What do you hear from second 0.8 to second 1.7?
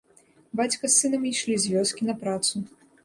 з сынам ішлі